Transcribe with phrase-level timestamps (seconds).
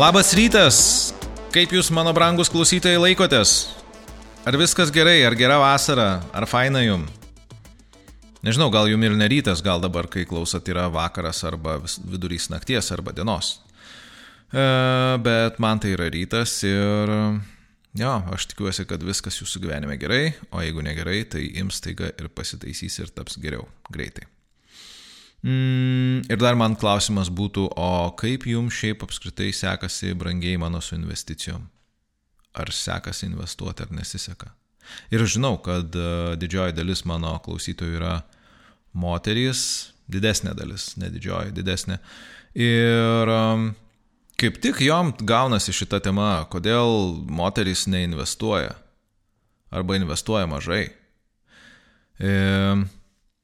[0.00, 0.76] Labas rytas!
[1.52, 3.50] Kaip jūs, mano brangus klausytojai, laikotės?
[4.48, 7.02] Ar viskas gerai, ar gera vasara, ar faina jum?
[8.40, 13.12] Nežinau, gal jum ir nerytas, gal dabar, kai klausot, yra vakaras arba vidurys nakties arba
[13.12, 13.58] dienos.
[14.48, 14.64] E,
[15.20, 17.16] bet man tai yra rytas ir
[17.92, 22.32] jo, aš tikiuosi, kad viskas jūsų gyvenime gerai, o jeigu negerai, tai ims taiga ir
[22.32, 24.30] pasitaisys ir taps geriau greitai.
[25.40, 30.98] Mm, ir dar man klausimas būtų, o kaip jums šiaip apskritai sekasi brangiai mano su
[30.98, 31.64] investicijom?
[32.60, 34.50] Ar sekasi investuoti ar nesiseka?
[35.14, 38.14] Ir žinau, kad uh, didžioji dalis mano klausytojų yra
[38.92, 39.62] moterys,
[40.10, 42.00] didesnė dalis, ne didžioji, didesnė.
[42.58, 43.30] Ir
[44.40, 48.74] kaip tik jom gaunasi šita tema, kodėl moterys neinvestuoja
[49.70, 50.88] arba investuoja mažai.
[52.18, 52.32] E,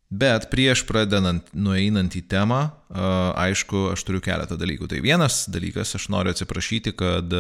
[0.07, 2.61] Bet prieš pradedant, nueinant į temą,
[3.43, 4.87] aišku, aš turiu keletą dalykų.
[4.93, 7.35] Tai vienas dalykas, aš noriu atsiprašyti, kad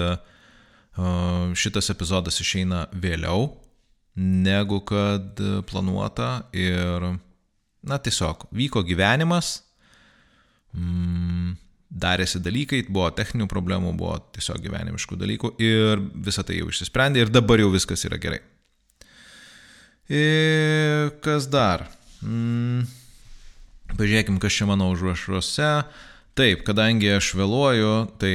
[1.55, 3.53] šitas epizodas išeina vėliau
[4.17, 7.05] negu kad planuota ir,
[7.85, 9.61] na, tiesiog vyko gyvenimas,
[10.73, 11.53] mm,
[11.93, 17.33] darėsi dalykai, buvo techninių problemų, buvo tiesiog gyvenimiškų dalykų ir visa tai jau išsisprendė ir
[17.33, 18.41] dabar jau viskas yra gerai.
[20.09, 21.87] Ir kas dar?
[22.27, 22.87] Mm,
[23.95, 25.71] pažiūrėkim, kas čia mano užrašuose.
[26.37, 28.33] Taip, kadangi aš vėluoju, tai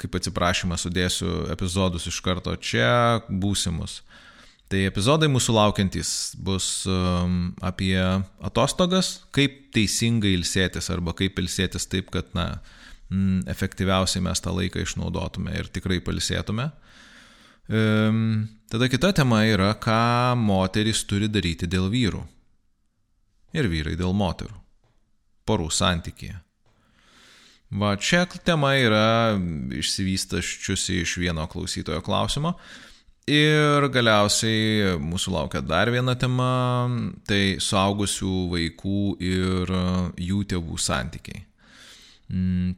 [0.00, 4.00] kaip atsiprašymą sudėsiu epizodus iš karto čia, būsimus.
[4.68, 6.10] Tai epizodai mūsų laukiantys
[6.44, 7.96] bus um, apie
[8.44, 12.58] atostogas, kaip teisingai ilsėtis arba kaip ilsėtis taip, kad na,
[13.12, 16.66] m, efektyviausiai mes tą laiką išnaudotume ir tikrai palsėtume.
[17.68, 22.26] Um, tada kita tema yra, ką moteris turi daryti dėl vyrų
[23.56, 24.54] ir vyrai dėl moterų.
[25.48, 26.36] Porų santykėje.
[27.68, 29.36] Va čia tema yra
[29.76, 32.54] išsivystaščiusi iš vieno klausytojo klausimo.
[33.28, 36.88] Ir galiausiai mūsų laukia dar viena tema-
[37.28, 39.72] tai suaugusių vaikų ir
[40.16, 41.44] jų tėvų santykiai.
[42.32, 42.74] Mm,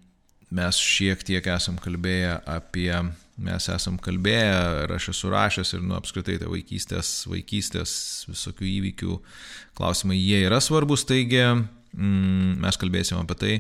[0.50, 2.91] mes šiek tiek esam kalbėję apie
[3.40, 7.92] mes esam kalbėję ir aš esu rašęs ir nu apskritai tai vaikystės, vaikystės
[8.28, 9.16] visokių įvykių
[9.78, 13.54] klausimai, jie yra svarbus, taigi mm, mes kalbėsime apie tai,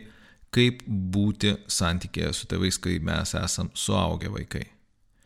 [0.54, 4.66] kaip būti santykėje su tėvais, kai mes esam suaugę vaikai.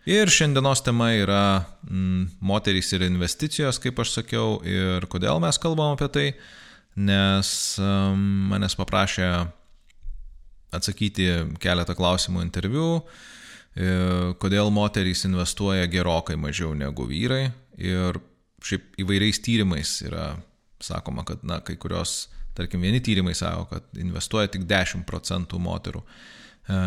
[0.04, 1.44] Ir šiandienos tema yra
[1.88, 6.26] mm, moterys ir investicijos, kaip aš sakiau, ir kodėl mes kalbam apie tai,
[6.94, 7.48] nes
[7.82, 9.30] um, manęs paprašė
[10.74, 11.30] atsakyti
[11.62, 13.32] keletą klausimų interviu, E,
[13.74, 17.48] kodėl moterys investuoja gerokai mažiau negu vyrai
[17.82, 18.20] ir
[18.64, 20.28] šiaip įvairiais tyrimais yra
[20.84, 26.02] sakoma, kad, na, kai kurios, tarkim, vieni tyrimai sako, kad investuoja tik 10 procentų moterų.
[26.68, 26.78] E,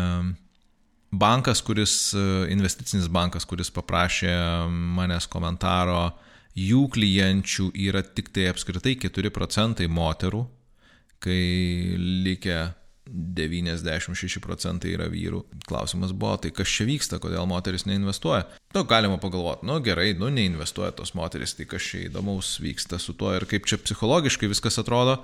[1.10, 4.32] bankas, kuris, e, investicinis bankas, kuris paprašė
[4.70, 6.10] manęs komentaro,
[6.58, 10.44] jų klienčių yra tik tai apskritai 4 procentai moterų,
[11.22, 11.40] kai
[11.98, 12.58] likę
[13.08, 15.42] 96 procentai yra vyrų.
[15.68, 18.46] Klausimas buvo, tai kas čia vyksta, kodėl moteris neinvestuoja?
[18.76, 23.16] Nu, galima pagalvoti, nu gerai, nu neinvestuoja tos moteris, tai kas čia įdomaus vyksta su
[23.18, 25.22] tuo ir kaip čia psichologiškai viskas atrodo.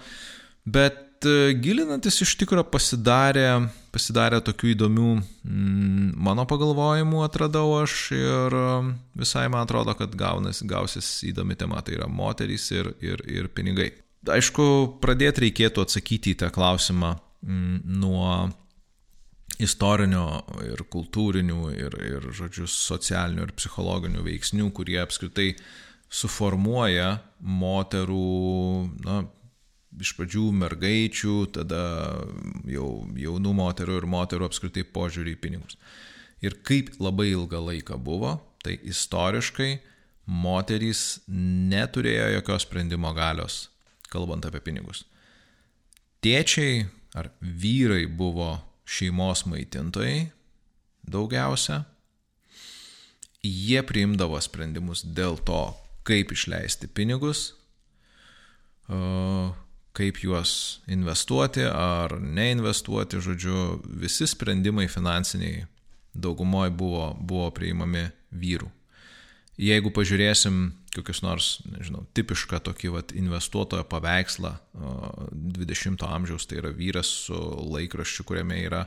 [0.64, 3.48] Bet e, gilinantis iš tikrųjų pasidarė,
[3.92, 8.70] pasidarė tokių įdomių mm, mano pagalvojimų atradau aš ir e,
[9.20, 13.90] visai man atrodo, kad gaunas, gausis įdomi tema, tai yra moterys ir, ir, ir pinigai.
[14.24, 14.64] Aišku,
[15.04, 18.50] pradėti reikėtų atsakyti į tą klausimą, nuo
[19.62, 25.52] istorinio ir kultūrinių ir, ir žodžiu, socialinių ir psichologinių veiksnių, kurie apskritai
[26.14, 28.24] suformuoja moterų,
[29.04, 29.22] na,
[30.00, 31.82] iš pradžių mergaičių, tada
[32.70, 32.88] jau
[33.18, 35.78] jaunų moterų ir moterų apskritai požiūrį į pinigus.
[36.44, 39.70] Ir kaip labai ilgą laiką buvo, tai istoriškai
[40.26, 43.68] moterys neturėjo jokios sprendimo galios,
[44.10, 45.04] kalbant apie pinigus.
[46.24, 50.28] Tėčiai ar vyrai buvo šeimos maitintojai
[51.04, 51.84] daugiausia,
[53.44, 55.62] jie priimdavo sprendimus dėl to,
[56.04, 57.52] kaip išleisti pinigus,
[59.94, 65.66] kaip juos investuoti ar neinvestuoti, žodžiu, visi sprendimai finansiniai
[66.14, 68.70] daugumoje buvo, buvo priimami vyrų.
[69.60, 74.52] Jeigu pažiūrėsim kokius nors, nežinau, tipišką tokį vat, investuotojo paveikslą
[75.58, 77.38] 20-ojo amžiaus, tai yra vyras su
[77.74, 78.84] laikraščiu, kuriame yra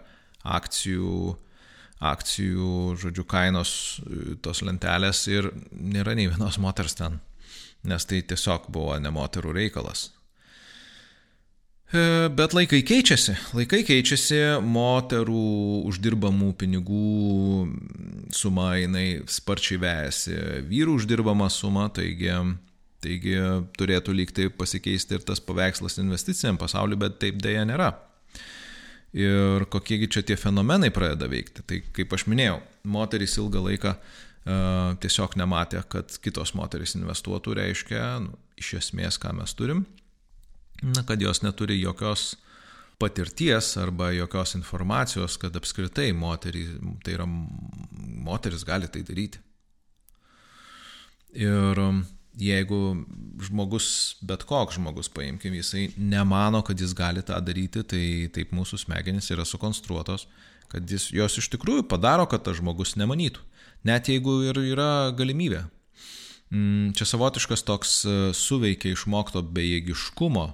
[0.47, 1.35] akcijų,
[2.07, 3.71] akcijų, žodžiu, kainos
[4.45, 7.19] tos lentelės ir nėra nei vienos moters ten,
[7.87, 10.11] nes tai tiesiog buvo ne moterų reikalas.
[11.87, 15.43] E, bet laikai keičiasi, laikai keičiasi, moterų
[15.87, 17.11] uždirbamų pinigų
[18.35, 20.35] suma jinai sparčiai vejasi,
[20.67, 22.33] vyrų uždirbama suma, taigi,
[23.03, 23.37] taigi
[23.79, 27.93] turėtų lygtai pasikeisti ir tas paveikslas investiciniam pasauliu, bet taip dėja nėra.
[29.15, 31.63] Ir kokiegi čia tie fenomenai pradeda veikti.
[31.63, 32.57] Tai kaip aš minėjau,
[32.91, 39.31] moterys ilgą laiką uh, tiesiog nematė, kad kitos moterys investuotų, reiškia, nu, iš esmės, ką
[39.39, 39.85] mes turim
[40.81, 42.35] na, kad jos neturi jokios
[42.97, 46.63] patirties arba jokios informacijos, kad apskritai moterį,
[47.05, 49.41] tai yra moteris gali tai daryti.
[51.37, 52.01] Ir um,
[52.41, 52.79] jeigu
[53.45, 58.03] žmogus, bet koks žmogus, paimkim, jisai nemano, kad jis gali tą daryti, tai
[58.33, 60.25] taip mūsų smegenys yra sukonstruotos,
[60.71, 63.45] kad jis, jos iš tikrųjų padaro, kad tas žmogus nemanytų.
[63.85, 65.67] Net jeigu ir yra galimybė.
[66.49, 70.47] Mm, čia savotiškas toks uh, suveikia išmokto bejėgiškumo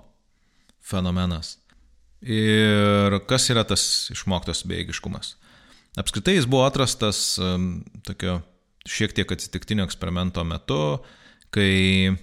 [0.84, 1.58] fenomenas.
[2.24, 3.84] Ir kas yra tas
[4.14, 5.36] išmoktas bejėgiškumas?
[6.00, 8.40] Apskritai jis buvo atrastas um, tokio
[8.90, 10.80] šiek tiek atsitiktinio eksperimento metu,
[11.54, 12.14] kai,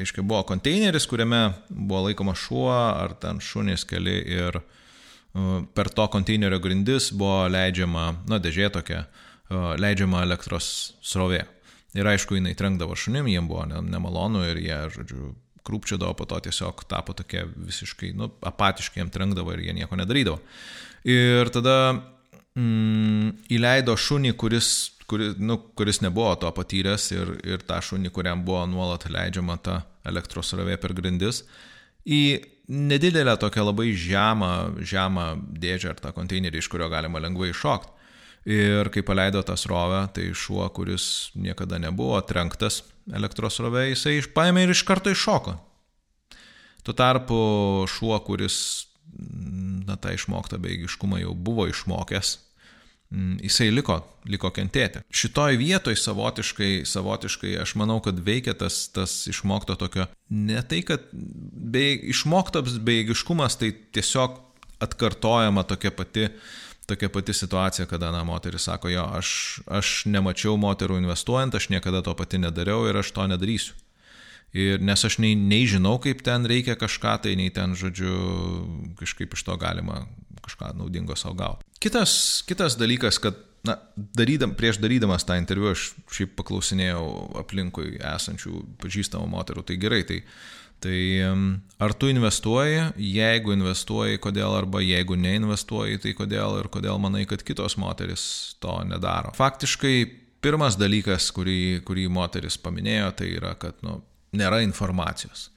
[0.00, 6.06] aiškiai, buvo konteineris, kuriame buvo laikomas šuo ar ten šunys keli ir uh, per to
[6.14, 9.04] konteinerio grindis buvo leidžiama, na, dėžė tokia,
[9.50, 11.44] uh, leidžiama elektros srovė.
[11.98, 15.34] Ir aišku, jinai trenkdavo šunim, jiem buvo nemalonu ir jie, žodžiu,
[15.66, 20.40] krūpčiodavo, po to tiesiog tapo tokie visiškai, nu, apatiškai jam trenkdavo ir jie nieko nedarydavo.
[21.08, 21.76] Ir tada
[22.56, 24.70] mm, įleido šunį, kuris,
[25.10, 29.82] kuris, nu, kuris nebuvo to patyręs ir, ir tą šunį, kuriam buvo nuolat leidžiama ta
[30.08, 31.44] elektros ravė per grindis,
[32.08, 32.22] į
[32.70, 34.52] nedidelę tokią labai žemą,
[34.86, 35.26] žemą
[35.60, 37.96] dėžę ar tą konteinerį, iš kurio galima lengvai iššokti.
[38.50, 42.80] Ir kai paleido tą srovę, tai šuo, kuris niekada nebuvo trenktas
[43.16, 45.56] elektros srovė, jisai paėmė ir iš karto iššoko.
[46.86, 47.40] Tuo tarpu
[47.90, 48.56] šuo, kuris
[49.86, 52.36] na, tą išmoktą beigiškumą jau buvo išmokęs,
[53.42, 53.98] jisai liko,
[54.30, 55.02] liko kentėti.
[55.10, 61.10] Šitoj vietoj savotiškai, savotiškai aš manau, kad veikia tas, tas išmokto tokio, ne tai, kad
[61.12, 64.38] bei, išmoktas beigiškumas tai tiesiog
[64.80, 66.38] atkartojama tokia pati uh,
[66.90, 69.30] tokia pati situacija, kada, na, moteris sako, jo, aš,
[69.70, 73.78] aš nemačiau moterų investuojant, aš niekada to pati nedariau ir aš to nedarysiu.
[74.50, 78.14] Ir nes aš nei, nei žinau, kaip ten reikia kažką, tai nei ten, žodžiu,
[78.98, 80.02] kažkaip iš to galima
[80.42, 81.66] kažką naudingo savo gauti.
[81.80, 87.04] Kitas, kitas dalykas, kad, na, darydam, prieš darydamas tą interviu aš šiaip paklausinėjau
[87.42, 90.22] aplinkui esančių pažįstamų moterų, tai gerai, tai
[90.80, 90.96] Tai
[91.76, 97.44] ar tu investuoji, jeigu investuoji, kodėl, arba jeigu neinvestuoji, tai kodėl ir kodėl manai, kad
[97.44, 98.22] kitos moteris
[98.64, 99.34] to nedaro.
[99.36, 99.94] Faktiškai
[100.40, 103.98] pirmas dalykas, kurį, kurį moteris paminėjo, tai yra, kad nu,
[104.32, 105.50] nėra informacijos.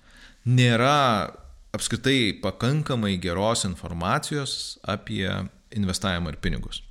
[0.44, 1.32] Nėra
[1.74, 5.30] apskritai pakankamai geros informacijos apie
[5.72, 6.84] investavimą ir pinigus.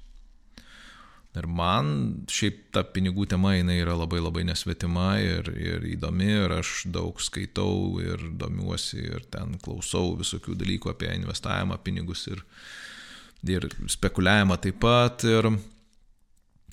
[1.32, 1.86] Ir man
[2.28, 7.22] šiaip ta pinigų tema jinai yra labai labai nesvetima ir, ir įdomi ir aš daug
[7.24, 12.42] skaitau ir domiuosi ir ten klausau visokių dalykų apie investavimą, pinigus ir,
[13.48, 13.64] ir
[13.96, 15.24] spekuliavimą taip pat.
[15.24, 15.48] Ir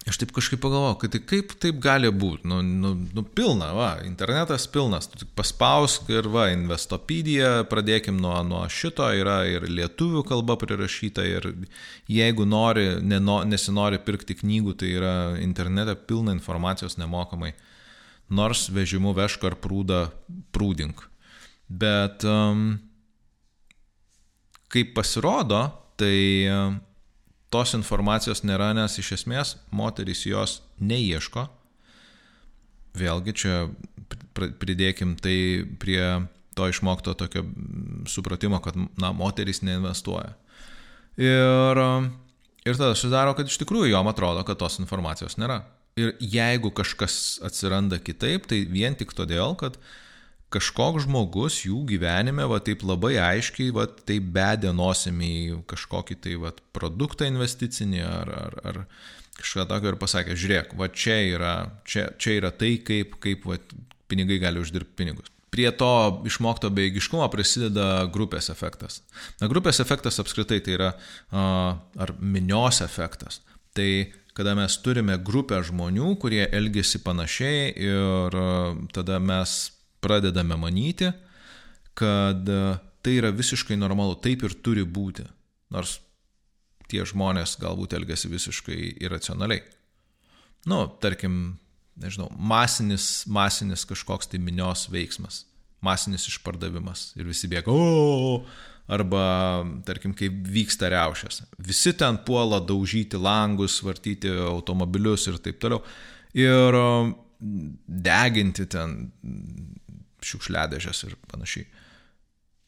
[0.07, 3.90] Aš taip kažkaip pagalvoju, kad tai kaip taip gali būti, nu, nu, nu pilna, va,
[4.07, 10.23] internetas pilnas, tu tik paspausk ir va, Investopedija, pradėkim nuo, nuo šito, yra ir lietuvių
[10.30, 11.50] kalba prirašyta ir
[12.07, 17.52] jeigu nori, neno, nesinori pirkti knygų, tai yra internete pilna informacijos nemokamai,
[18.31, 20.06] nors vežimu vešk ar prūdą
[20.56, 21.04] prūdink.
[21.69, 22.69] Bet um,
[24.71, 25.66] kaip pasirodo,
[26.00, 26.16] tai
[26.47, 26.80] um,
[27.53, 31.47] tos informacijos nėra, nes iš esmės moterys jos neieško.
[32.99, 33.56] Vėlgi čia
[34.37, 36.01] pridėkim tai prie
[36.57, 37.45] to išmokto tokio
[38.09, 40.33] supratimo, kad, na, moterys neinvestuoja.
[41.19, 41.81] Ir,
[42.65, 45.61] ir tada susidaro, kad iš tikrųjų jom atrodo, kad tos informacijos nėra.
[45.99, 49.89] Ir jeigu kažkas atsiranda kitaip, tai vien tik todėl, kad uh,
[50.53, 55.33] kažkoks žmogus jų gyvenime, va taip labai aiškiai, va taip bedė nosim į
[55.69, 58.79] kažkokį tai va produktą investicinį ar, ar, ar
[59.39, 61.53] kažką tokio ir pasakė, žiūrėk, va čia yra,
[61.87, 63.59] čia, čia yra tai, kaip, kaip va,
[64.09, 65.29] pinigai gali uždirbti pinigus.
[65.49, 68.99] Prie to išmokto beigiškumo prisideda grupės efektas.
[69.41, 70.91] Na, grupės efektas apskritai tai yra
[71.33, 73.41] ar minios efektas.
[73.73, 73.89] Tai
[74.37, 78.37] kada mes turime grupę žmonių, kurie elgesi panašiai ir
[78.94, 79.57] tada mes
[80.03, 81.11] pradedame manyti,
[81.97, 82.61] kad e,
[83.03, 85.25] tai yra visiškai normalu, taip ir turi būti,
[85.73, 85.99] nors
[86.89, 89.61] tie žmonės galbūt elgesi visiškai irracionaliai.
[90.69, 91.59] Nu, tarkim,
[91.99, 95.45] nežinau, masinis, masinis kažkoks tai minios veiksmas.
[95.79, 98.41] masinis išpardavimas ir visi bėga, o,
[98.91, 99.21] arba,
[99.87, 101.45] tarkim, kai vyksta reušės.
[101.63, 105.79] Visi ten puola daužyti langus, vartyti automobilius ir taip toliau.
[106.35, 106.75] Ir
[107.39, 108.97] deginti ten
[110.26, 111.68] šiukšliadežės ir panašiai.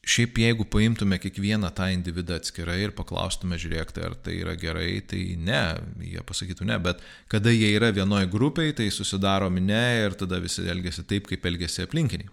[0.02, 4.96] Šiaip jeigu paimtume kiekvieną tą individą atskirai ir paklaustume, žiūrėk, tai ar tai yra gerai,
[5.06, 5.60] tai ne,
[6.02, 10.66] jie pasakytų ne, bet kada jie yra vienoje grupėje, tai susidaro minė ir tada visi
[10.66, 12.32] elgesi taip, kaip elgesi aplinkiniai.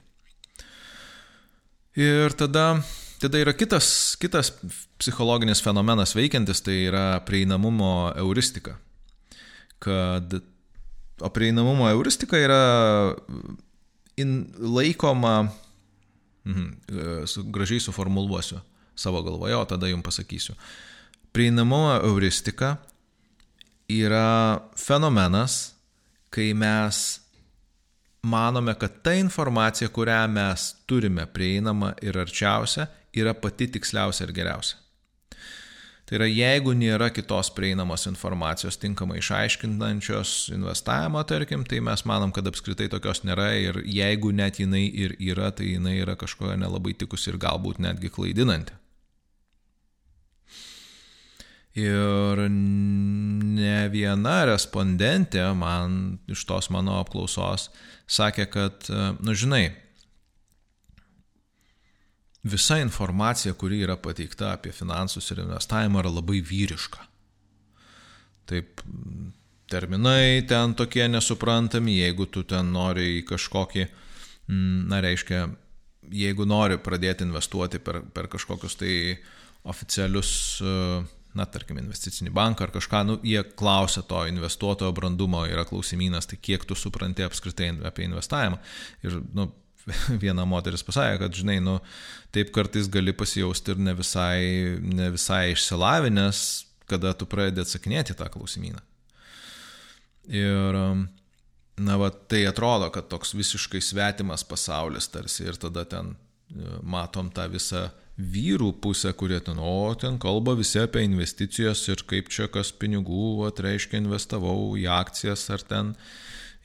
[1.99, 2.65] Ir tada,
[3.21, 4.49] tada yra kitas, kitas
[4.97, 8.79] psichologinis fenomenas veikiantis, tai yra prieinamumo euristika.
[9.77, 10.39] Kad,
[11.21, 12.63] o prieinamumo euristika yra
[14.19, 15.49] in, laikoma
[16.49, 16.77] Mhm.
[17.23, 18.59] E, su, gražiai suformuluosiu
[18.95, 20.55] savo galvoje, o tada jums pasakysiu.
[21.31, 22.77] Prieinamumo euristika
[23.89, 25.73] yra fenomenas,
[26.29, 27.21] kai mes
[28.21, 34.77] manome, kad ta informacija, kurią mes turime prieinama ir arčiausia, yra pati tiksliausia ir geriausia.
[36.09, 42.47] Tai yra, jeigu nėra kitos prieinamos informacijos tinkamai išaiškinančios investavimo, tarkim, tai mes manom, kad
[42.49, 47.29] apskritai tokios nėra ir jeigu net jinai ir yra, tai jinai yra kažkokia nelabai tikusi
[47.29, 48.73] ir galbūt netgi klaidinanti.
[51.77, 57.69] Ir ne viena respondentė man iš tos mano apklausos
[58.09, 58.89] sakė, kad,
[59.21, 59.67] nu žinai,
[62.43, 67.05] visa informacija, kuri yra pateikta apie finansus ir investavimą, yra labai vyriška.
[68.49, 68.81] Taip,
[69.69, 73.85] terminai ten tokie nesuprantami, jeigu tu ten nori į kažkokį,
[74.47, 75.43] mm, na reiškia,
[76.09, 78.93] jeigu nori pradėti investuoti per, per kažkokius tai
[79.69, 80.31] oficialius,
[81.37, 86.39] na tarkim, investicinį banką ar kažką, nu, jie klausia to investuotojo brandumo, yra klausimynas, tai
[86.41, 88.57] kiek tu supranti apskritai apie investavimą.
[89.05, 89.51] Ir, nu,
[90.23, 91.77] viena moteris pasakė, kad, žinai, nu,
[92.35, 94.41] taip kartais gali pasijausti ir ne visai,
[94.81, 96.43] ne visai išsilavinęs,
[96.89, 98.81] kada tu pradedi atsakinėti tą klausimyną.
[100.29, 100.77] Ir,
[101.79, 107.31] na, va, tai atrodo, kad toks visiškai svetimas pasaulis tarsi ir tada ten e, matom
[107.33, 107.87] tą visą
[108.19, 113.47] vyrų pusę, kurie ten, o ten kalba visi apie investicijas ir kaip čia kas pinigų,
[113.47, 116.09] atreiškia investavau į akcijas ar ten uh,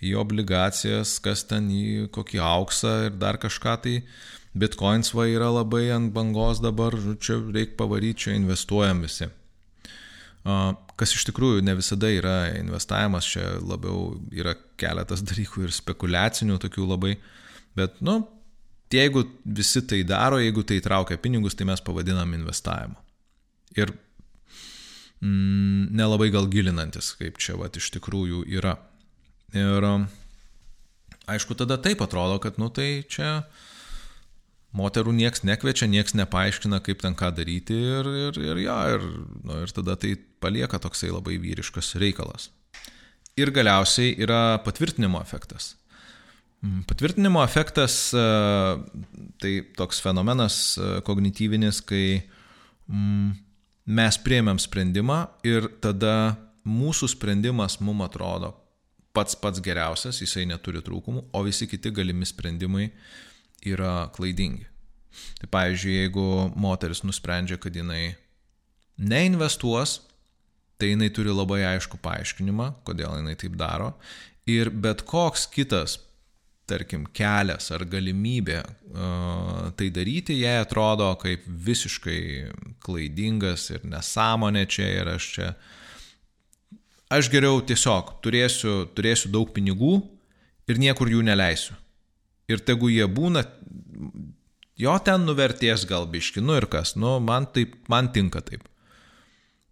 [0.02, 3.98] į obligacijas, kas ten į kokį auksą ir dar kažką tai.
[4.54, 9.26] Bitcoins va yra labai ant bangos dabar, čia reikia pavaryti, čia investuojam visi.
[10.44, 16.86] Kas iš tikrųjų ne visada yra investavimas, čia labiau yra keletas dalykų ir spekulacinių tokių
[16.92, 17.16] labai,
[17.74, 18.20] bet, nu,
[18.94, 23.00] jeigu visi tai daro, jeigu tai traukia pinigus, tai mes pavadinam investavimu.
[23.74, 23.90] Ir
[25.24, 28.76] mm, nelabai gal gilinantis, kaip čia va iš tikrųjų yra.
[29.54, 29.86] Ir
[31.30, 33.44] aišku, tada taip atrodo, kad, nu tai čia
[34.74, 39.06] moterų nieks nekviečia, nieks nepaaiškina, kaip ten ką daryti ir, ir, ir, ja, ir,
[39.46, 42.50] nu, ir tada tai palieka toksai labai vyriškas reikalas.
[43.38, 45.74] Ir galiausiai yra patvirtinimo efektas.
[46.62, 48.10] Mm, patvirtinimo efektas
[49.42, 50.58] tai toks fenomenas
[51.06, 52.06] kognityvinis, kai
[52.90, 53.30] mm,
[53.94, 56.34] mes prieimėm sprendimą ir tada
[56.64, 58.54] mūsų sprendimas mums atrodo
[59.14, 62.88] pats pats geriausias, jisai neturi trūkumų, o visi kiti galimi sprendimai
[63.64, 64.66] yra klaidingi.
[65.38, 66.24] Tai pavyzdžiui, jeigu
[66.58, 68.16] moteris nusprendžia, kad jinai
[68.98, 70.00] neinvestuos,
[70.78, 73.92] tai jinai turi labai aišku paaiškinimą, kodėl jinai taip daro.
[74.50, 76.00] Ir bet koks kitas,
[76.68, 82.20] tarkim, kelias ar galimybė uh, tai daryti, jai atrodo kaip visiškai
[82.82, 85.72] klaidingas ir nesąmonė čia ir aš čia uh,
[87.12, 89.98] aš geriau tiesiog turėsiu, turėsiu daug pinigų
[90.70, 91.76] ir niekur jų neleisiu.
[92.50, 93.44] Ir tegu jie būna,
[94.80, 98.66] jo ten nuverties gal biški, nu ir kas, nu man, taip, man tinka taip.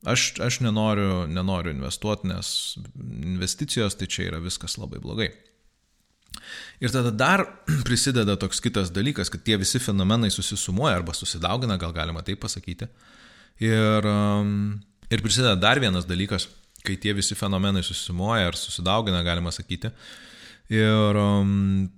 [0.09, 2.49] Aš, aš nenoriu, nenoriu investuoti, nes
[2.99, 5.29] investicijos tai čia yra viskas labai blogai.
[6.83, 7.45] Ir tada dar
[7.87, 12.89] prisideda toks kitas dalykas, kad tie visi fenomenai susisumuoja arba susidaugina, gal galima taip pasakyti.
[13.63, 14.81] Ir, um,
[15.13, 16.49] ir prisideda dar vienas dalykas–
[16.87, 19.93] kai tie visi fenomenai susimoja ar susidaugina, galima sakyti.
[20.73, 21.89] Ir um,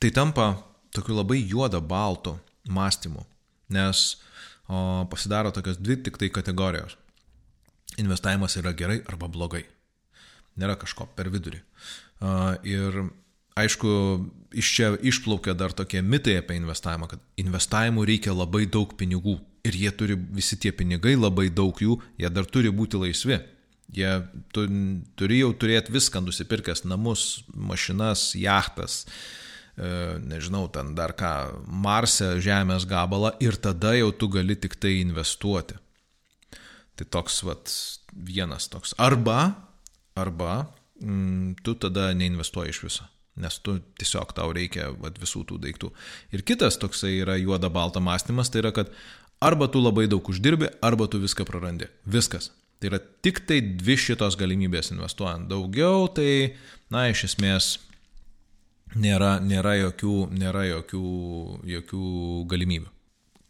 [0.00, 0.52] tai tampa
[0.94, 2.36] tokiu labai juoda baltu
[2.68, 3.24] mąstymu,
[3.72, 4.16] nes
[4.68, 6.96] o, pasidaro tokios dvi tik tai kategorijos.
[7.98, 9.64] Investavimas yra gerai arba blogai.
[10.58, 11.60] Nėra kažko per vidurį.
[12.18, 13.04] Uh, ir
[13.58, 13.90] aišku,
[14.54, 19.76] iš čia išplaukia dar tokie mitai apie investavimą, kad investavimui reikia labai daug pinigų ir
[19.76, 23.38] jie turi, visi tie pinigai, labai daug jų, jie dar turi būti laisvi.
[23.94, 24.10] Jie
[24.52, 24.66] tu,
[25.16, 29.06] turi jau turėti viską nusipirkęs- namus, mašinas, jachtas,
[29.78, 35.78] nežinau, ten dar ką, Marse žemės gabalą ir tada jau tu gali tik tai investuoti.
[36.98, 37.70] Tai toks, vat,
[38.12, 38.94] vienas toks.
[38.98, 39.54] Arba,
[40.18, 40.66] arba
[41.00, 43.06] mm, tu tada neinvestuoji iš viso,
[43.38, 45.92] nes tu tiesiog tau reikia vat, visų tų daiktų.
[46.34, 48.90] Ir kitas toksai yra juoda balta mąstymas, tai yra, kad
[49.40, 51.86] arba tu labai daug uždirbi, arba tu viską prarandi.
[52.04, 52.50] Viskas.
[52.78, 55.48] Tai yra tik tai dvi šitos galimybės investuojant.
[55.50, 56.54] Daugiau tai,
[56.94, 57.72] na, iš esmės
[58.94, 61.08] nėra, nėra, jokių, nėra jokių,
[61.74, 62.04] jokių
[62.52, 62.92] galimybių.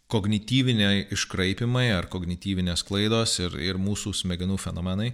[0.08, 5.10] Kognityviniai iškraipimai ar kognityvinės klaidos ir, ir mūsų smegenų fenomenai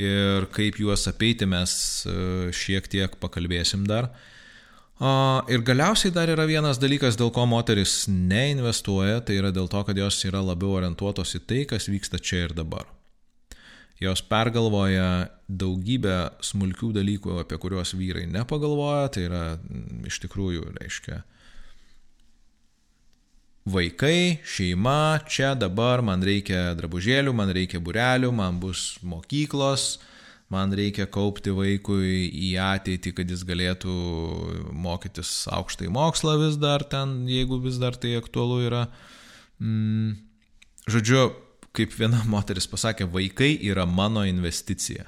[0.00, 1.74] ir kaip juos apeiti mes
[2.08, 2.14] e,
[2.56, 4.08] šiek tiek pakalbėsim dar.
[5.52, 9.96] Ir galiausiai dar yra vienas dalykas, dėl ko moteris neinvestuoja, tai yra dėl to, kad
[9.96, 12.88] jos yra labiau orientuotos į tai, kas vyksta čia ir dabar
[14.00, 21.20] jos pergalvoja daugybę smulkių dalykų, apie kuriuos vyrai nepagalvoja, tai yra mm, iš tikrųjų, reiškia,
[23.70, 29.98] vaikai, šeima, čia dabar man reikia drabužėlių, man reikia burelių, man bus mokyklos,
[30.50, 33.98] man reikia kaupti vaikui į ateitį, kad jis galėtų
[34.72, 38.86] mokytis aukštai mokslą vis dar ten, jeigu vis dar tai aktualu yra.
[39.60, 40.16] Mm,
[40.88, 41.28] žodžiu,
[41.76, 45.06] kaip viena moteris pasakė, vaikai yra mano investicija.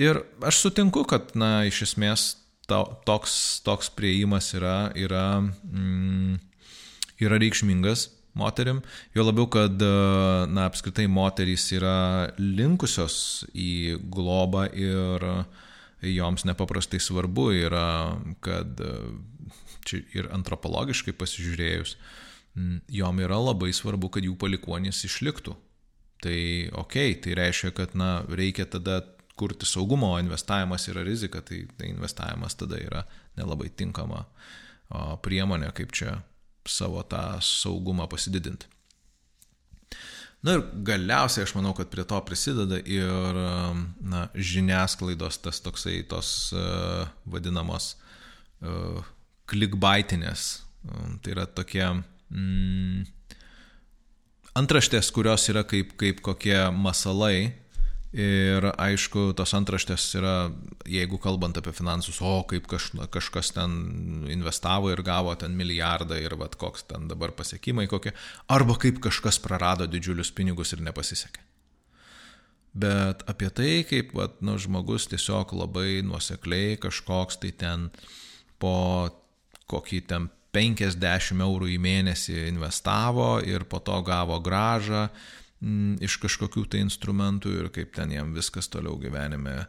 [0.00, 2.26] Ir aš sutinku, kad, na, iš esmės
[2.70, 3.34] to, toks,
[3.66, 6.38] toks prieimas yra, yra, mm,
[7.20, 8.08] yra reikšmingas
[8.38, 8.80] moterim,
[9.12, 9.76] jo labiau, kad,
[10.48, 15.28] na, apskritai moterys yra linkusios į globą ir
[16.08, 18.80] joms nepaprastai svarbu yra, kad
[19.84, 22.22] čia ir antropologiškai pasižiūrėjus, uh,
[22.92, 25.54] jom yra labai svarbu, kad jų palikuonys išliktų.
[26.22, 26.38] Tai
[26.78, 29.00] ok, tai reiškia, kad na, reikia tada
[29.38, 33.06] kurti saugumą, o investavimas yra rizika, tai, tai investavimas tada yra
[33.38, 34.26] nelabai tinkama
[35.24, 36.20] priemonė, kaip čia
[36.68, 38.68] savo tą saugumą pasididinti.
[40.42, 43.36] Na ir galiausiai aš manau, kad prie to prisideda ir
[44.02, 47.92] na, žiniasklaidos tas toksai tos uh, vadinamos
[48.66, 48.98] uh,
[49.50, 50.48] klikbaitinės.
[50.82, 51.86] Uh, tai yra tokie
[52.32, 53.04] mm,
[54.58, 57.52] antraštės, kurios yra kaip, kaip kokie masalai.
[58.12, 60.34] Ir aišku, tos antraštės yra,
[60.84, 66.36] jeigu kalbant apie finansus, o kaip kaž, kažkas ten investavo ir gavo ten milijardą ir
[66.36, 68.12] vad koks ten dabar pasiekimai kokie,
[68.52, 71.46] arba kaip kažkas prarado didžiulius pinigus ir nepasisekė.
[72.72, 77.90] Bet apie tai, kaip vat, nu, žmogus tiesiog labai nuosekliai kažkoks tai ten
[78.60, 79.08] po
[79.72, 85.06] kokį ten 50 eurų į mėnesį investavo ir po to gavo gražą
[85.62, 89.62] mm, iš kažkokių tai instrumentų ir kaip ten jam viskas toliau gyvenime.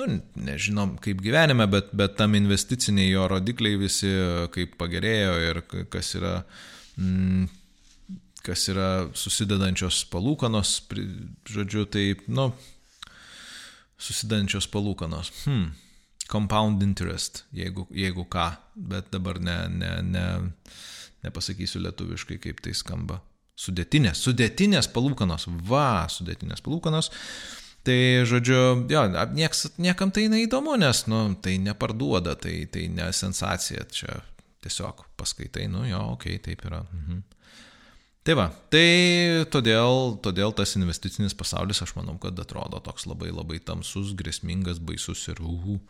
[0.00, 0.08] Nu,
[0.40, 4.12] nežinom kaip gyvenime, bet, bet tam investiciniai jo rodikliai visi
[4.52, 6.34] kaip pagerėjo ir kas yra,
[7.00, 7.48] mm,
[8.44, 10.74] kas yra susidedančios palūkanos,
[11.48, 12.50] žodžiu, tai, nu,
[14.00, 15.32] susidedančios palūkanos.
[15.46, 15.72] Hmm
[16.32, 18.48] compound interest, jeigu, jeigu ką,
[18.88, 20.26] bet dabar ne, ne, ne,
[21.26, 23.20] nepasakysiu lietuviškai, kaip tai skamba.
[23.62, 27.12] Sudėtinės, sudėtinės palūkanos, va, sudėtinės palūkanos.
[27.82, 27.98] Tai,
[28.30, 28.58] žodžiu,
[28.90, 29.02] jo,
[29.34, 34.20] nieks, niekam tai neįdomu, nes, nu, tai neparduoda, tai, tai ne sensacija, čia
[34.62, 36.84] tiesiog paskaitai, nu, jo, okei, okay, taip yra.
[36.86, 37.22] Mhm.
[38.22, 43.58] Tai va, tai todėl, todėl tas investicinis pasaulis, aš manau, kad atrodo toks labai labai
[43.58, 45.80] tamsus, grėsmingas, baisus ir uhų.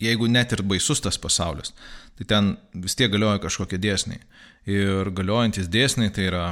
[0.00, 1.74] Jeigu net ir baisus tas pasaulis,
[2.16, 4.22] tai ten vis tiek galioja kažkokie dėsniai.
[4.70, 6.46] Ir galiojantis dėsniai tai yra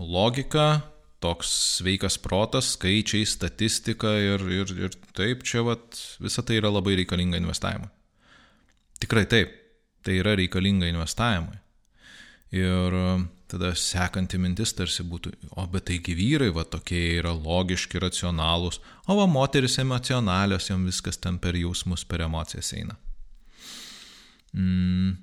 [0.00, 0.82] logika,
[1.22, 6.96] toks sveikas protas, skaičiai, statistika ir, ir, ir taip čia vat, visa tai yra labai
[6.98, 7.92] reikalinga investavimui.
[9.02, 9.54] Tikrai taip,
[10.02, 11.60] tai yra reikalinga investavimui.
[12.52, 13.06] Ir e,
[13.48, 19.16] tada sekanti mintis tarsi būtų, o bet taigi vyrai va tokie yra logiški, racionalūs, o
[19.16, 22.98] va moteris emocionalios, jom viskas ten per jausmus, per emocijas eina.
[24.52, 25.16] Mm,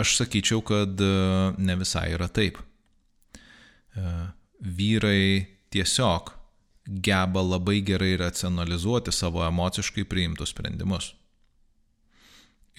[0.00, 1.14] aš sakyčiau, kad e,
[1.60, 2.60] ne visai yra taip.
[3.92, 4.12] E,
[4.60, 6.32] vyrai tiesiog
[7.04, 11.12] geba labai gerai racionalizuoti savo emociškai priimtus sprendimus.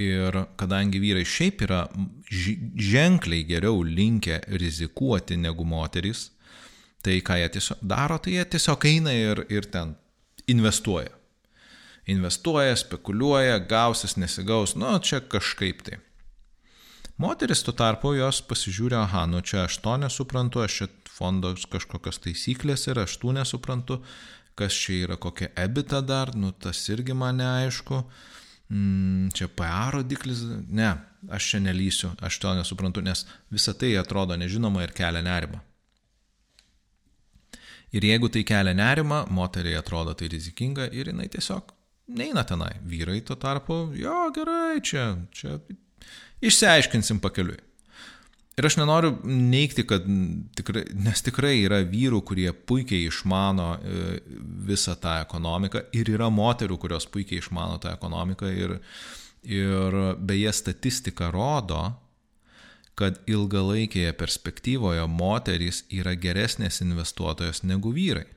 [0.02, 1.82] Ir kadangi vyrai šiaip yra
[2.32, 6.30] ženkliai geriau linkę rizikuoti negu moterys,
[7.04, 9.96] tai ką jie tiesiog daro, tai jie tiesiog eina ir, ir ten
[10.52, 11.12] investuoja.
[12.10, 16.00] Investuoja, spekuliuoja, gausis, nesigaus, nu čia kažkaip tai.
[17.22, 22.18] Moteris tuo tarpu jos pasižiūrė, aha, nu čia aš to nesuprantu, aš čia fondos kažkokios
[22.24, 24.00] taisyklės ir aš tų nesuprantu,
[24.58, 28.02] kas čia yra kokia ebita dar, nu tas irgi man neaišku.
[28.72, 30.94] Mm, čia PA rodiklis, ne,
[31.30, 35.60] aš čia nelysiu, aš to nesuprantu, nes visa tai atrodo nežinoma ir kelia nerimą.
[37.92, 41.76] Ir jeigu tai kelia nerimą, moteriai atrodo tai rizikinga ir jinai tiesiog
[42.16, 42.76] neina tenai.
[42.88, 45.60] Vyrai tuo tarpu, jo gerai, čia, čia
[46.42, 47.60] išsiaiškinsim pakeliui.
[48.60, 50.04] Ir aš nenoriu neikti, kad
[50.60, 54.02] tikrai, nes tikrai yra vyrų, kurie puikiai išmano e,
[54.68, 58.76] visą tą ekonomiką ir yra moterų, kurios puikiai išmano tą ekonomiką ir,
[59.48, 61.86] ir beje statistika rodo,
[63.00, 68.28] kad ilgalaikėje perspektyvoje moterys yra geresnės investuotojos negu vyrai.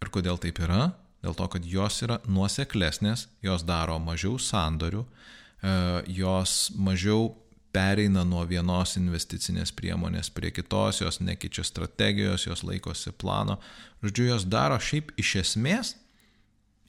[0.00, 0.92] Ir kodėl taip yra?
[1.24, 5.74] Dėl to, kad jos yra nuoseklesnės, jos daro mažiau sandorių, e,
[6.20, 7.32] jos mažiau
[7.74, 13.58] pereina nuo vienos investicinės priemonės prie kitos, jos nekeičia strategijos, jos laikosi plano.
[14.04, 15.94] Žodžiu, jos daro šiaip iš esmės,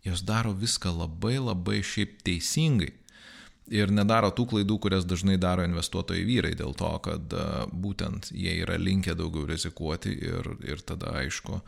[0.06, 2.92] jos daro viską labai labai šiaip teisingai.
[3.74, 7.34] Ir nedaro tų klaidų, kurias dažnai daro investuotojai vyrai, dėl to, kad
[7.74, 11.64] būtent jie yra linkę daugiau rizikuoti ir, ir tada aišku,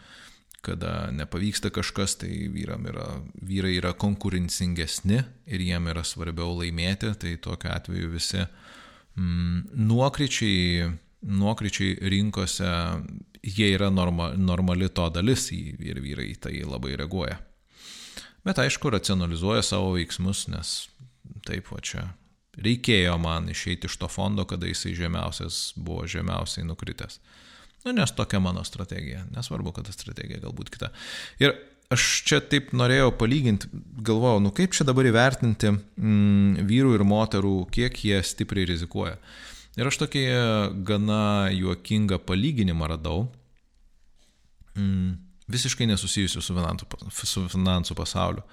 [0.61, 3.07] kada nepavyksta kažkas, tai vyram yra,
[3.41, 8.75] vyrai yra konkurencingesni ir jiem yra svarbiau laimėti, tai tokiu atveju visi uh,
[9.17, 12.69] nuokryčiai, nuokryčiai rinkose,
[13.43, 17.39] jie yra norma, normali to dalis ir vyrai tai labai reaguoja.
[18.45, 20.75] Bet aišku, racionalizuoja savo veiksmus, nes
[21.47, 22.05] taip, o čia
[22.63, 27.19] reikėjo man išeiti iš to fondo, kada jisai žemiausias buvo žemiausiai nukritęs.
[27.85, 29.25] Nu, nes tokia mano strategija.
[29.35, 30.89] Nesvarbu, kad ta strategija galbūt kita.
[31.39, 31.53] Ir
[31.93, 33.69] aš čia taip norėjau palyginti,
[34.05, 39.15] galvojau, nu kaip čia dabar įvertinti mm, vyrų ir moterų, kiek jie stipriai rizikuoja.
[39.77, 40.23] Ir aš tokį
[40.87, 41.21] gana
[41.53, 43.27] juokingą palyginimą radau,
[44.75, 45.15] mm,
[45.53, 48.43] visiškai nesusijusiu su finansų, su finansų pasauliu.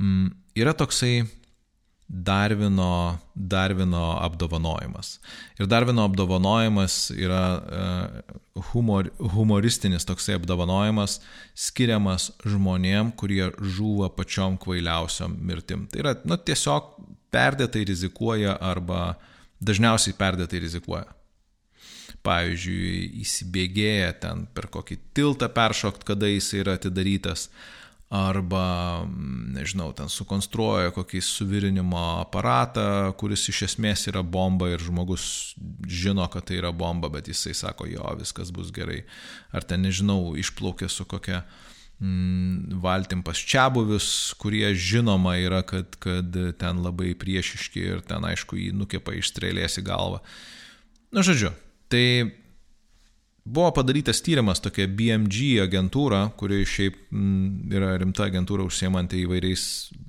[0.00, 1.26] Mm, yra toksai
[2.08, 5.20] Darvino, Darvino apdovanojimas.
[5.58, 11.18] Ir Darvino apdovanojimas yra e, humor, humoristinis toksai apdovanojimas
[11.56, 15.86] skiriamas žmonėm, kurie žūva pačiom kvailiausiom mirtim.
[15.88, 16.92] Tai yra, nu, tiesiog
[17.34, 19.14] perdėtai rizikuoja arba
[19.64, 21.06] dažniausiai perdėtai rizikuoja.
[22.24, 27.48] Pavyzdžiui, įsibėgėja ten per kokį tiltą peršokt, kada jis yra atidarytas,
[28.12, 29.04] arba,
[29.54, 35.54] nežinau, ten sukonstruoja kokį suvirinimo aparatą, kuris iš esmės yra bomba ir žmogus
[35.88, 39.02] žino, kad tai yra bomba, bet jisai sako, jo, viskas bus gerai.
[39.54, 41.42] Ar ten, nežinau, išplaukė su kokia
[41.98, 44.06] mm, valtim pas čia buvius,
[44.38, 49.80] kurie žinoma yra, kad, kad ten labai priešiški ir ten, aišku, jį nukepa iš strėlės
[49.80, 50.22] į galvą.
[51.14, 51.54] Na, žodžiu,
[51.90, 52.04] tai
[53.44, 59.64] Buvo padarytas tyrimas tokia BMG agentūra, kuri šiaip m, mm, yra rimta agentūra užsiemanti įvairiais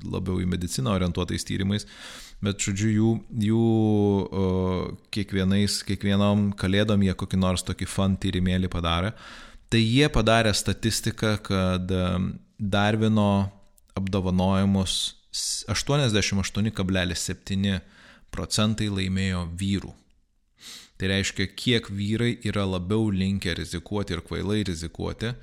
[0.08, 1.84] labiau į mediciną orientuotais tyrimais,
[2.46, 3.10] bet žodžiu, jų,
[3.50, 4.46] jų o,
[5.12, 9.12] kiekvienais, kiekvienom kalėdom jie kokį nors tokį fan tyrimėlį padarė.
[9.68, 11.92] Tai jie padarė statistiką, kad
[12.56, 13.52] Darvino
[14.00, 15.20] apdovanojimus
[15.68, 17.84] 88,7
[18.32, 19.92] procentai laimėjo vyrų.
[20.96, 25.34] Tai reiškia, kiek vyrai yra labiau linkę rizikuoti ir kvailai rizikuoti,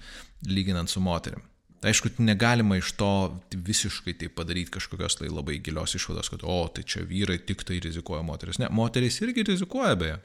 [0.49, 1.43] lyginant su moterim.
[1.83, 3.11] Aišku, negalima iš to
[3.53, 7.81] visiškai tai padaryti kažkokios tai labai gilios išvados, kad, o, tai čia vyrai tik tai
[7.83, 8.61] rizikuoja moteris.
[8.63, 10.21] Ne, moteris irgi rizikuoja beje.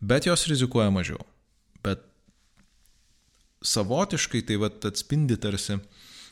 [0.00, 1.20] Bet jos rizikuoja mažiau.
[1.84, 2.02] Bet
[3.62, 5.76] savotiškai tai vat atspindi tarsi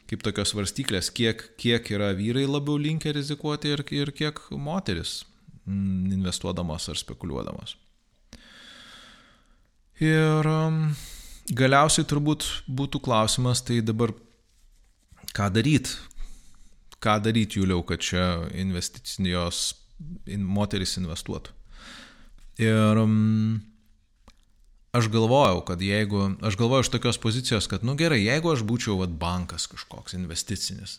[0.09, 5.21] kaip tokios varstyklės, kiek, kiek yra vyrai labiau linkę rizikuoti ir, ir kiek moteris
[5.69, 7.77] investuodamas ar spekuliuodamas.
[10.03, 10.83] Ir um,
[11.51, 14.13] galiausiai turbūt būtų klausimas, tai dabar
[15.35, 15.97] ką daryti?
[17.03, 19.73] Ką daryti, Juliau, kad čia investicijos
[20.27, 21.55] in, moteris investuotų?
[22.63, 23.59] Ir um,
[24.95, 28.99] aš galvojau, kad jeigu, aš galvojau iš tokios pozicijos, kad, nu gerai, jeigu aš būčiau
[29.03, 30.99] vat, bankas kažkoks investicinis,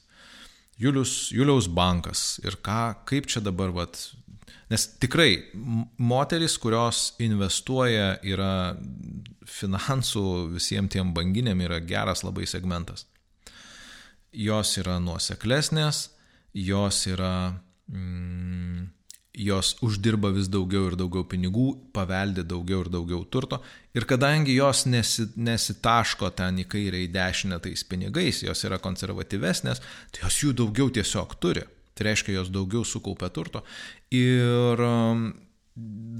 [0.80, 4.00] Julius, Juliaus bankas ir ką, kaip čia dabar vat,
[4.70, 5.32] Nes tikrai
[5.98, 8.76] moteris, kurios investuoja, yra
[9.50, 13.08] finansų visiems tiem banginiam yra geras labai segmentas.
[14.30, 16.08] Jos yra nuoseklesnės,
[16.54, 17.34] jos yra...
[17.90, 18.90] Mm,
[19.40, 23.62] jos uždirba vis daugiau ir daugiau pinigų, paveldi daugiau ir daugiau turto.
[23.96, 29.82] Ir kadangi jos nesi, nesitaško ten į kairę, į dešinę tais pinigais, jos yra konservatyvesnės,
[30.12, 31.64] tai jos jų daugiau tiesiog turi.
[32.00, 33.60] Tai reiškia, jos daugiau sukaupia turto.
[34.16, 35.26] Ir um,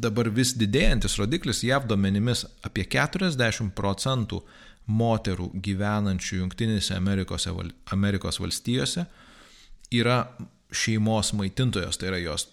[0.04, 4.42] dabar vis didėjantis rodiklis JAV duomenimis apie 40 procentų
[4.90, 7.48] moterų gyvenančių Junktinėse Amerikos,
[7.94, 9.06] Amerikos valstijose
[9.96, 10.24] yra
[10.70, 12.50] šeimos maitintojos, tai yra jos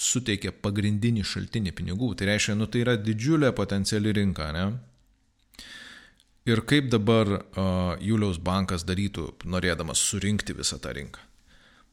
[0.00, 2.14] suteikia pagrindinį šaltinį pinigų.
[2.16, 4.70] Tai reiškia, nu tai yra didžiulė potenciali rinka, ne?
[6.48, 11.20] Ir kaip dabar uh, Juliaus bankas darytų, norėdamas surinkti visą tą rinką?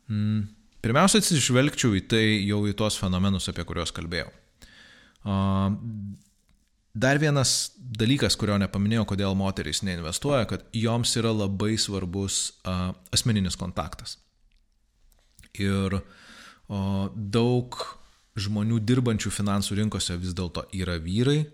[0.08, 0.46] Mm,
[0.86, 4.30] pirmiausia, atsižvelgčiau į tai jau į tuos fenomenus, apie kuriuos kalbėjau.
[6.98, 12.58] Dar vienas dalykas, kurio nepaminėjau, kodėl moterys neinvestuoja, kad joms yra labai svarbus
[13.14, 14.18] asmeninis kontaktas.
[15.58, 16.00] Ir
[16.68, 17.78] daug
[18.38, 21.46] žmonių dirbančių finansų rinkose vis dėlto yra vyrai,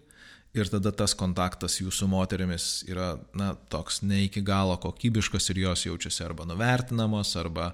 [0.54, 5.64] ir tada tas kontaktas jų su moterimis yra, na, toks ne iki galo kokybiškas ir
[5.66, 7.72] jos jaučiasi arba nuvertinamos, arba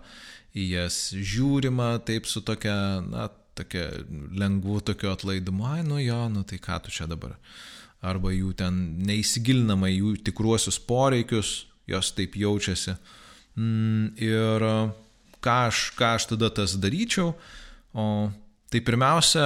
[0.55, 3.27] į jas žiūrima taip su tokia, na,
[3.59, 3.89] tokia
[4.39, 7.35] lengvu tokiu atlaidumu, ai, nu jo, nu tai ką tu čia dabar.
[7.99, 12.95] Arba jų ten neįsigilinama į jų tikruosius poreikius, jos taip jaučiasi.
[13.59, 14.63] Mm, ir
[15.43, 17.33] ką aš, ką aš tada tas daryčiau,
[17.91, 18.05] o
[18.69, 19.43] Tai pirmiausia,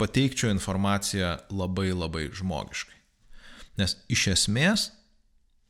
[0.00, 2.96] pateikčiau informaciją labai labai žmogiškai.
[3.76, 4.86] Nes iš esmės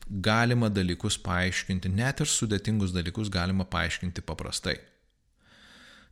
[0.06, 4.76] galima dalykus paaiškinti, net ir sudėtingus dalykus galima paaiškinti paprastai.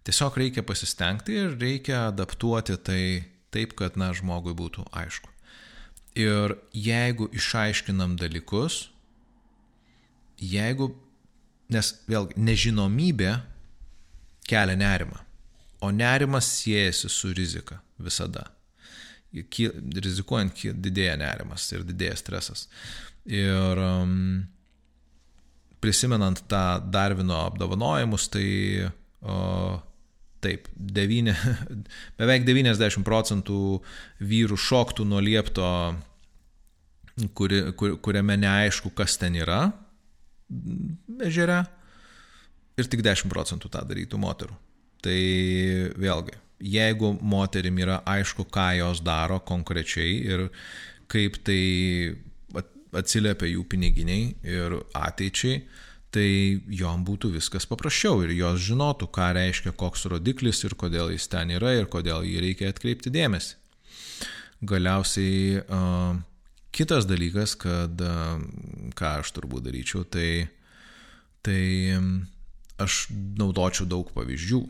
[0.02, 3.02] Tiesiog reikia pasistengti ir reikia adaptuoti tai
[3.54, 5.30] taip, kad, na, žmogui būtų aišku.
[6.18, 8.88] Ir jeigu išaiškinam dalykus,
[10.42, 10.90] jeigu,
[11.72, 13.36] nes vėlgi, nežinomybė
[14.50, 15.22] kelia nerimą.
[15.82, 18.46] O nerimas siejasi su rizika visada.
[19.32, 22.66] Rizikuojant didėja nerimas ir didėja stresas.
[23.26, 24.44] Ir um,
[25.82, 28.46] prisimenant tą Darvino apdovanojimus, tai
[29.22, 29.36] o,
[30.42, 31.34] taip, devyni,
[32.20, 33.58] beveik 90 procentų
[34.22, 35.68] vyrų šoktų nuo liepto,
[37.34, 39.64] kuri, kur, kuriame neaišku, kas ten yra
[41.22, 41.62] ežere,
[42.78, 44.58] ir tik 10 procentų tą darytų moterų.
[45.02, 45.20] Tai
[45.98, 50.46] vėlgi, jeigu moterim yra aišku, ką jos daro konkrečiai ir
[51.10, 52.14] kaip tai
[52.92, 55.62] atsiliepia jų piniginiai ir ateičiai,
[56.12, 56.26] tai
[56.68, 61.54] jom būtų viskas paprasčiau ir jos žinotų, ką reiškia koks rodiklis ir kodėl jis ten
[61.56, 63.56] yra ir kodėl jį reikia atkreipti dėmesį.
[64.68, 66.20] Galiausiai uh,
[66.70, 68.36] kitas dalykas, kad uh,
[68.94, 70.52] ką aš turbūt daryčiau, tai,
[71.42, 71.96] tai
[72.82, 73.06] aš
[73.40, 74.62] naudočiau daug pavyzdžių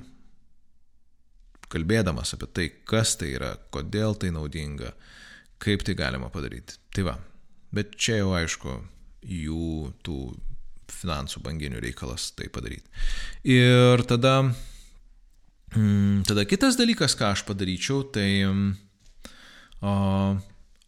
[1.72, 4.92] kalbėdamas apie tai, kas tai yra, kodėl tai naudinga,
[5.62, 6.78] kaip tai galima padaryti.
[6.92, 7.16] Tai va,
[7.74, 8.76] bet čia jau aišku,
[9.22, 10.18] jų tų
[10.92, 12.84] finansų banginių reikalas tai padaryti.
[13.48, 14.42] Ir tada,
[15.74, 18.28] mm, tada kitas dalykas, ką aš padaryčiau, tai
[19.80, 19.92] o,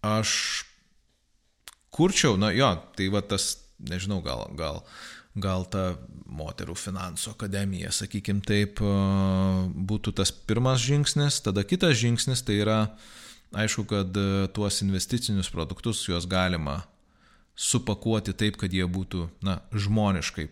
[0.05, 0.31] aš
[1.95, 4.83] kurčiau, na jo, tai va tas, nežinau, gal, gal
[5.35, 5.95] gal ta
[6.35, 11.41] moterų finansų akademija, sakykim taip, būtų tas pirmas žingsnis.
[11.45, 12.79] Tada kitas žingsnis tai yra,
[13.55, 14.19] aišku, kad
[14.55, 16.83] tuos investicinius produktus juos galima
[17.55, 20.49] supakuoti taip, kad jie būtų, na, žmoniškai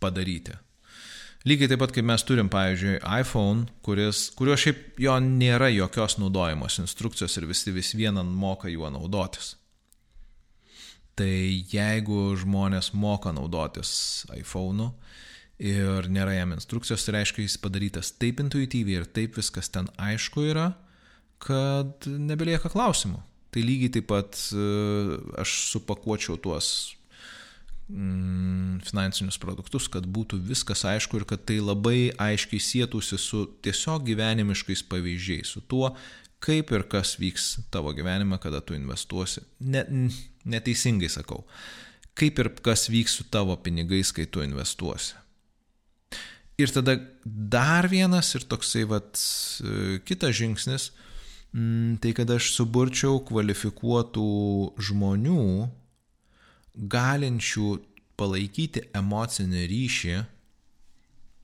[0.00, 0.56] padaryti.
[1.48, 6.80] Lygiai taip pat, kaip mes turim, pavyzdžiui, iPhone, kuris, kurio šiaip jo nėra jokios naudojimos
[6.82, 9.54] instrukcijos ir visi vis vieną moka juo naudotis.
[11.18, 11.34] Tai
[11.72, 13.90] jeigu žmonės moka naudotis
[14.38, 14.92] iPhone'u
[15.58, 20.46] ir nėra jam instrukcijos, tai reiškia, jis padarytas taip intuityviai ir taip viskas ten aišku
[20.52, 20.68] yra,
[21.42, 23.18] kad nebelieka klausimų.
[23.54, 24.62] Tai lygiai taip pat e,
[25.40, 26.68] aš supakuočiau tuos
[27.88, 34.04] mm, finansinius produktus, kad būtų viskas aišku ir kad tai labai aiškiai sėtųsi su tiesiog
[34.10, 35.94] gyvenimiškais pavyzdžiais, su tuo,
[36.44, 39.42] kaip ir kas vyks tavo gyvenime, kada tu investuosi.
[39.58, 39.84] Ne,
[40.50, 41.44] neteisingai sakau.
[42.18, 45.14] Kaip ir kas vyks su tavo pinigais, kai tu investuosi.
[46.58, 49.20] Ir tada dar vienas ir toksai vat,
[50.08, 50.88] kitas žingsnis,
[51.54, 54.32] mm, tai kad aš suburčiau kvalifikuotų
[54.88, 55.44] žmonių,
[56.74, 57.68] galinčių
[58.18, 60.16] palaikyti emocinį ryšį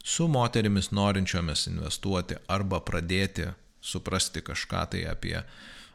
[0.04, 3.48] su moterimis norinčiomis investuoti arba pradėti
[3.84, 5.36] suprasti kažką tai apie,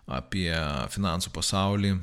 [0.08, 0.50] apie
[0.94, 1.98] finansų pasaulį,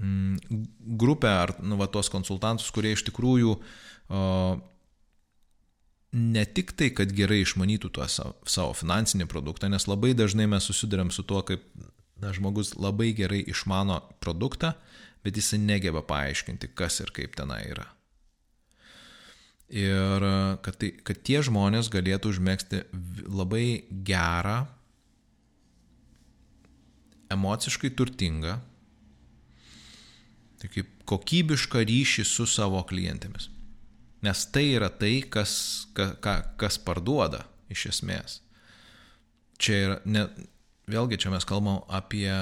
[0.00, 4.20] grupę ar nu, va, tos konsultantus, kurie iš tikrųjų o,
[6.16, 10.66] ne tik tai, kad gerai išmanytų tuo savo, savo finansinį produktą, nes labai dažnai mes
[10.66, 11.64] susidurėm su tuo, kaip
[12.20, 14.74] na, žmogus labai gerai išmano produktą,
[15.24, 17.86] bet jis negeba paaiškinti, kas ir kaip tenai yra.
[19.70, 20.24] Ir
[20.64, 22.80] kad, tai, kad tie žmonės galėtų užmėgsti
[23.30, 24.64] labai gerą
[27.30, 28.56] emociškai turtingą,
[30.60, 33.48] tai kaip kokybišką ryšį su savo klientėmis.
[34.24, 35.52] Nes tai yra tai, kas,
[35.96, 38.40] ka, ka, kas parduoda iš esmės.
[39.60, 40.26] Čia yra, ne,
[40.90, 42.32] vėlgi čia mes kalbam apie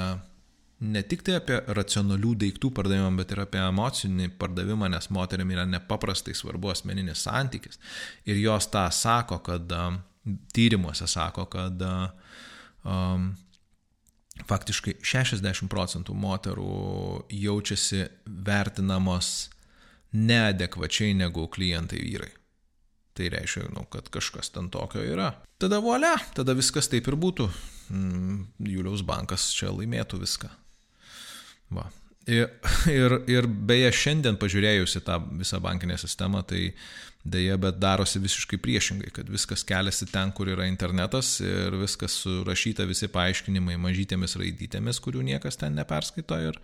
[0.81, 5.67] ne tik tai apie racionalių daiktų pardavimą, bet ir apie emocinį pardavimą, nes moteriam yra
[5.67, 7.81] nepaprastai svarbu asmeninis santykis.
[8.27, 9.75] Ir jos tą sako, kad
[10.55, 13.33] tyrimuose sako, kad um,
[14.48, 16.72] faktiškai 60 procentų moterų
[17.35, 19.48] jaučiasi vertinamos
[20.12, 22.31] neadekvačiai negu klientai vyrai.
[23.18, 25.33] Tai reiškia, nu, kad kažkas ten tokio yra.
[25.59, 27.48] Tada volia, tada viskas taip ir būtų.
[27.90, 30.51] Mm, Juliaus bankas čia laimėtų viską.
[31.74, 31.88] Va.
[32.29, 32.49] Ir,
[32.93, 36.75] ir, ir beje, šiandien pažiūrėjusi tą visą bankinę sistemą, tai
[37.29, 42.87] dėja, bet darosi visiškai priešingai, kad viskas keliasi ten, kur yra internetas ir viskas surašyta,
[42.88, 46.61] visi paaiškinimai mažytėmis raidytėmis, kurių niekas ten neperskaito ir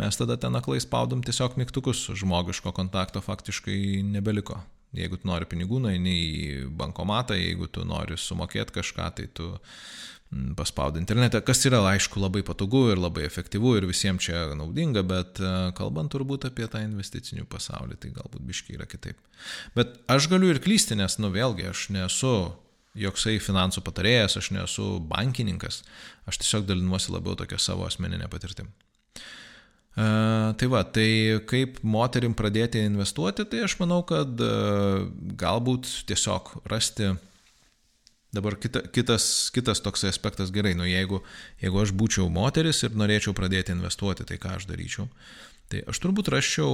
[0.00, 4.60] mes tada ten aklai spaudom tiesiog mygtukus, žmogiško kontakto faktiškai nebeliko.
[4.96, 9.50] Jeigu tu nori pinigų, nueini į bankomatą, jeigu tu nori sumokėti kažką, tai tu
[10.34, 15.04] Mm, paspaudai internete, kas yra, aišku, labai patogu ir labai efektyvu ir visiems čia naudinga,
[15.06, 19.20] bet e, kalbant turbūt apie tą investicinių pasaulį, tai galbūt biškai yra kitaip.
[19.78, 22.32] Bet aš galiu ir klysti, nes, nu vėlgi, aš nesu
[22.98, 25.84] joksai finansų patarėjas, aš nesu bankininkas,
[26.26, 28.72] aš tiesiog dalinuosi labiau tokią savo asmeninę patirtim.
[29.96, 35.06] Uh, tai va, tai kaip moterim pradėti investuoti, tai aš manau, kad uh,
[35.40, 37.22] galbūt tiesiog rasti uh,
[38.36, 41.22] Dabar kita, kitas, kitas toks aspektas gerai, nu jeigu,
[41.62, 45.08] jeigu aš būčiau moteris ir norėčiau pradėti investuoti, tai ką aš daryčiau?
[45.72, 46.70] Tai aš turbūt raščiau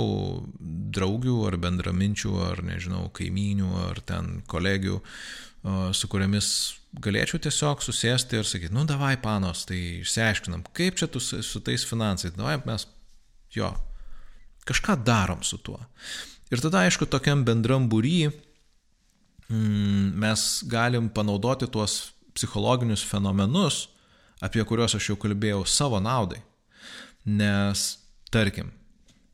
[0.92, 4.98] draugių ar bendraminčių, ar nežinau, kaimynių, ar ten kolegių,
[5.96, 6.48] su kuriamis
[7.00, 11.86] galėčiau tiesiog susėsti ir sakyti, nu davai panos, tai išsiaiškinam, kaip čia tu su tais
[11.88, 12.84] finansais, davai mes,
[13.54, 13.70] jo,
[14.68, 15.80] kažką darom su tuo.
[16.52, 18.51] Ir tada, aišku, tokiam bendram būry, mm,
[19.52, 23.86] mes galim panaudoti tuos psichologinius fenomenus,
[24.40, 26.40] apie kuriuos aš jau kalbėjau savo naudai.
[27.28, 27.84] Nes,
[28.34, 28.72] tarkim,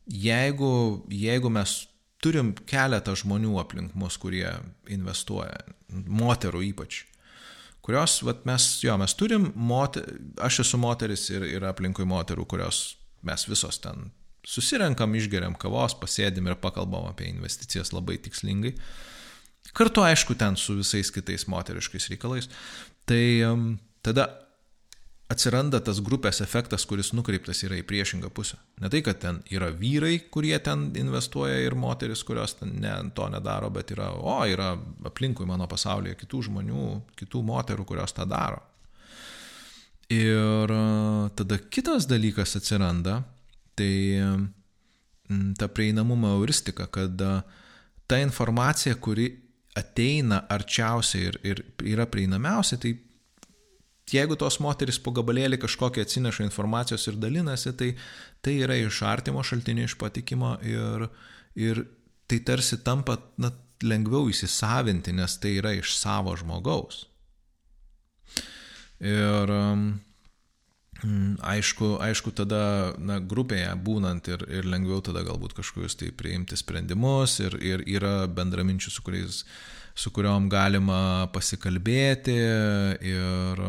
[0.05, 1.75] jeigu, jeigu mes
[2.21, 4.47] turim keletą žmonių aplink mus, kurie
[4.91, 7.03] investuoja, moterų ypač,
[7.85, 10.05] kurios, vat, mes, jo, mes turim, moter,
[10.43, 12.83] aš esu moteris ir, ir aplinkui moterų, kurios
[13.25, 14.11] mes visos ten
[14.47, 18.75] susirenkam, išgeriam kavos, pasėdim ir pakalbam apie investicijas labai tikslingai.
[19.77, 22.49] Kartu, aišku, ten su visais kitais moteriškais reikalais.
[23.09, 23.65] Tai um,
[24.05, 24.27] tada
[25.29, 28.57] atsiranda tas grupės efektas, kuris nukreiptas yra į priešingą pusę.
[28.81, 33.69] Ne tai, kad ten yra vyrai, kurie ten investuoja ir moteris, kurios ne, to nedaro,
[33.73, 34.71] bet yra, o, yra
[35.05, 36.85] aplinkui mano pasaulyje kitų žmonių,
[37.19, 38.63] kitų moterų, kurios tą daro.
[40.09, 40.71] Ir
[41.37, 43.19] tada kitas dalykas atsiranda,
[43.77, 43.93] tai
[45.59, 47.21] ta prieinamumo euristika, kad
[48.09, 49.29] ta informacija, kuri
[49.77, 52.95] ateina arčiausiai ir, ir yra prieinamiausia, tai
[54.09, 57.91] jeigu tos moteris po gabalėlį kažkokią atsineša informacijos ir dalinasi, tai
[58.41, 61.07] tai yra iš artimo šaltinio, iš patikimo ir,
[61.59, 61.83] ir
[62.29, 63.51] tai tarsi tampa na,
[63.83, 67.05] lengviau įsisavinti, nes tai yra iš savo žmogaus.
[68.99, 69.91] Ir um,
[71.03, 77.39] aišku, aišku, tada na, grupėje būnant ir, ir lengviau tada galbūt kažkokius tai priimti sprendimus
[77.43, 79.43] ir, ir yra bendraminčių, su kuriais
[79.99, 82.35] su kuriuom galima pasikalbėti
[83.09, 83.63] ir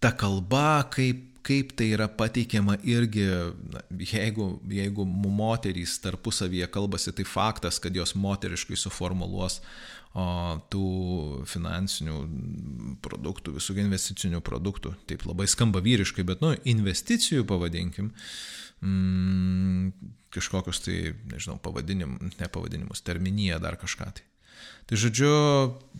[0.00, 3.26] ta kalba, kaip, kaip tai yra pateikiama irgi,
[3.74, 9.64] na, jeigu, jeigu moterys tarpusavyje kalbasi, tai faktas, kad jos moteriškai suformuluos o,
[10.10, 10.86] tų
[11.46, 12.16] finansinių
[13.04, 18.10] produktų, visų investicinių produktų, taip labai skamba vyriškai, bet, nu, investicijų pavadinkim,
[18.82, 19.92] mm,
[20.34, 20.98] kažkokius tai,
[21.30, 24.26] nežinau, pavadinim, ne pavadinimus, terminiją, dar kažką tai.
[24.90, 25.32] Tai žodžiu,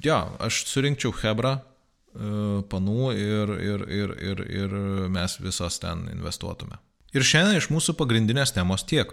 [0.02, 6.82] jo, aš surinkčiau Hebrą, e, panų ir, ir, ir, ir, ir mes visos ten investuotume.
[7.14, 9.10] Ir šiandien iš mūsų pagrindinės temos tiek.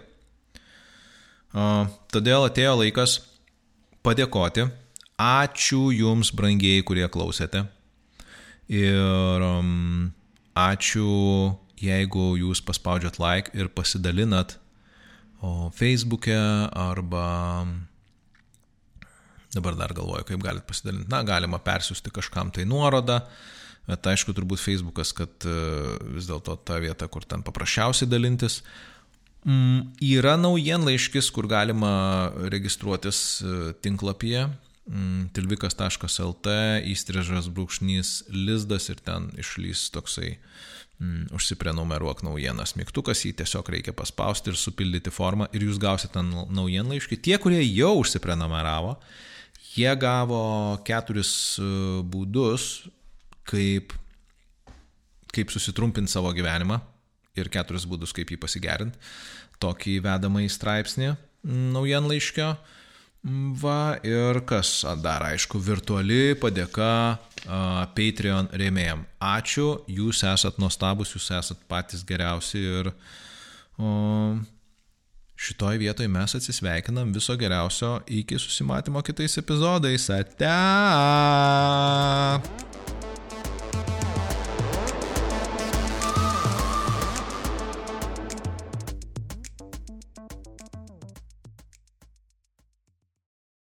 [2.12, 3.16] Todėl atėjo laikas
[4.06, 4.68] padėkoti.
[5.18, 7.64] Ačiū Jums, brangieji, kurie klausėte.
[8.70, 10.12] Ir um,
[10.54, 11.08] ačiū,
[11.82, 14.54] jeigu Jūs paspaudžiat like ir pasidalinat
[15.42, 16.38] o Facebook'e
[16.70, 17.66] arba
[19.48, 21.08] Dabar dar galvoju, kaip galit pasidalinti.
[21.08, 23.22] Na, galima persiųsti kažkam tai nuorodą,
[23.88, 25.54] bet aišku, turbūt Facebookas, kad e,
[26.12, 28.60] vis dėlto ta vieta, kur ten paprasčiausiai dalintis.
[29.48, 31.94] Mm, yra naujienlaiškis, kur galima
[32.52, 34.44] registruotis e, tinklapyje
[35.36, 36.56] tilvikas.lt,
[36.88, 44.52] įstrižas brūkšnys lizdas ir ten išlys toksai mm, užsiprenumeruok naujienas mygtukas, jį tiesiog reikia paspausti
[44.52, 47.20] ir supildyti formą ir jūs gausite naujienlaiškį.
[47.26, 48.96] Tie, kurie jau užsiprenumeravo,
[49.78, 51.30] Jie gavo keturis
[51.60, 51.64] e,
[52.08, 52.88] būdus,
[53.46, 53.92] kaip,
[55.34, 56.80] kaip susitrumpinti savo gyvenimą
[57.38, 58.98] ir keturis būdus, kaip jį pasigerinti.
[59.62, 61.12] Tokį vedamą į straipsnį
[61.76, 62.52] naujienlaiškio.
[63.26, 69.02] Va ir kas dar, aišku, virtuali padėka uh, Patreon rėmėjim.
[69.18, 74.38] Ačiū, jūs esat nuostabus, jūs esat patys geriausi ir uh,
[75.34, 80.10] šitoj vietoj mes atsisveikinam viso geriausio iki susimatymo kitais epizodais.
[80.14, 80.54] Ate!